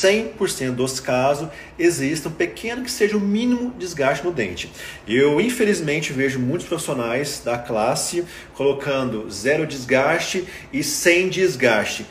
[0.00, 1.48] 100% dos casos
[1.78, 4.70] existe um pequeno que seja o mínimo desgaste no dente.
[5.06, 8.24] Eu infelizmente vejo muitos profissionais da classe
[8.54, 12.06] colocando zero desgaste e sem desgaste.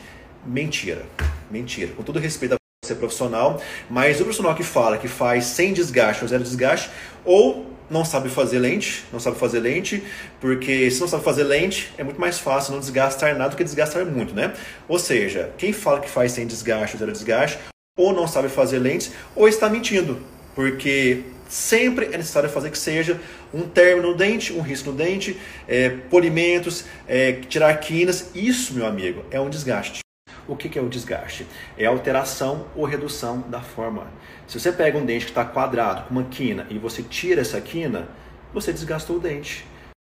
[0.46, 1.04] Mentira,
[1.50, 1.92] mentira.
[1.96, 3.60] Com todo respeito a você profissional,
[3.90, 6.90] mas o profissional que fala que faz sem desgaste ou zero desgaste,
[7.24, 10.02] ou não sabe fazer lente, não sabe fazer lente,
[10.40, 13.64] porque se não sabe fazer lente, é muito mais fácil não desgastar nada do que
[13.64, 14.54] desgastar muito, né?
[14.88, 17.58] Ou seja, quem fala que faz sem desgaste ou zero desgaste,
[17.96, 20.18] ou não sabe fazer lentes, ou está mentindo,
[20.54, 23.20] porque sempre é necessário fazer que seja
[23.52, 28.86] um término no dente, um risco no dente, é, polimentos, é, tirar quinas, isso, meu
[28.86, 30.00] amigo, é um desgaste.
[30.46, 31.46] O que é o desgaste?
[31.76, 34.06] É alteração ou redução da forma.
[34.46, 37.60] Se você pega um dente que está quadrado com uma quina e você tira essa
[37.60, 38.08] quina,
[38.52, 39.64] você desgastou o dente.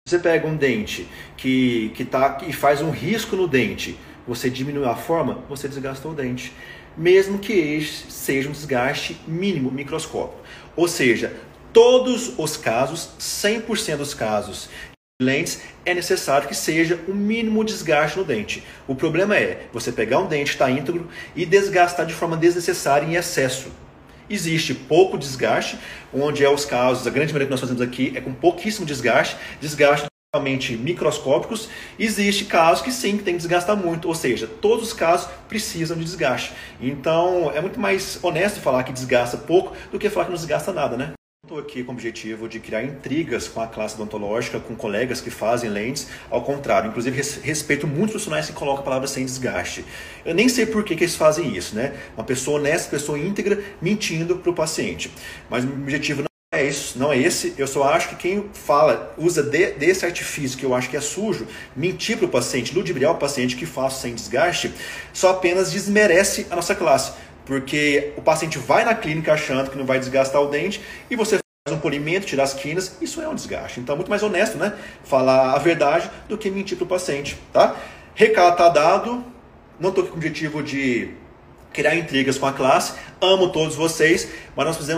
[0.07, 3.99] Se você pega um dente que, que, tá, que faz um risco no dente,
[4.29, 6.53] você diminui a forma, você desgastou o dente.
[6.95, 10.43] Mesmo que este seja um desgaste mínimo, microscópico.
[10.77, 11.33] Ou seja,
[11.73, 14.69] todos os casos, 100% dos casos
[15.21, 18.63] lentes, é necessário que seja o um mínimo desgaste no dente.
[18.87, 23.07] O problema é você pegar um dente que está íntegro e desgastar de forma desnecessária
[23.07, 23.69] em excesso.
[24.29, 25.79] Existe pouco desgaste,
[26.13, 29.39] onde é os casos, a grande maioria que nós fazemos aqui é com pouquíssimo desgaste,
[29.59, 30.07] desgaste
[30.39, 31.69] totalmente microscópicos.
[31.99, 35.97] Existe casos que sim, que tem que desgastar muito, ou seja, todos os casos precisam
[35.97, 36.53] de desgaste.
[36.81, 40.73] Então, é muito mais honesto falar que desgasta pouco do que falar que não desgasta
[40.73, 41.13] nada, né?
[41.45, 45.31] Estou aqui com o objetivo de criar intrigas com a classe odontológica, com colegas que
[45.31, 46.07] fazem lentes.
[46.31, 49.85] Ao contrário, inclusive respeito muitos profissionais que colocam a palavra sem desgaste.
[50.27, 51.95] Eu nem sei por que, que eles fazem isso, né?
[52.17, 55.11] Uma pessoa honesta, pessoa íntegra, mentindo para o paciente.
[55.49, 56.28] Mas o objetivo não
[56.59, 57.55] é isso, não é esse.
[57.57, 61.01] Eu só acho que quem fala, usa de, desse artifício que eu acho que é
[61.01, 64.73] sujo, mentir para o paciente, ludibriar o paciente que faço sem desgaste,
[65.13, 67.13] só apenas desmerece a nossa classe
[67.49, 71.39] porque o paciente vai na clínica achando que não vai desgastar o dente e você
[71.67, 73.81] faz um polimento, tirar as quinas, isso é um desgaste.
[73.81, 74.75] Então é muito mais honesto, né?
[75.03, 77.75] Falar a verdade do que mentir para o paciente, tá?
[78.15, 79.25] Recado tá dado,
[79.81, 81.15] não estou com o objetivo de
[81.73, 84.98] criar intrigas com a classe, amo todos vocês, mas nós precisamos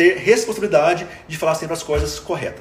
[0.00, 2.58] ter responsabilidade de falar sempre as coisas corretas.